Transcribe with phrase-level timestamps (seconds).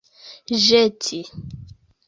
[0.63, 1.21] ĵeti